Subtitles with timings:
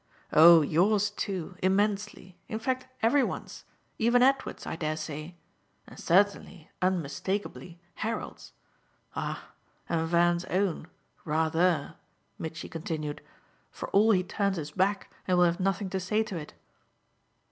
[0.33, 3.65] "Oh yours too immensely; in fact every one's.
[3.99, 5.35] Even Edward's, I dare say;
[5.85, 8.51] and certainly, unmistakably, Harold's.
[9.15, 9.49] Ah
[9.87, 10.87] and Van's own
[11.23, 11.97] rather!"
[12.39, 13.21] Mitchy continued;
[13.69, 16.55] "for all he turns his back and will have nothing to say to it."